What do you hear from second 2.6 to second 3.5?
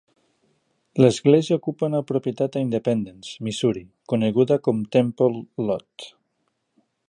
Independence,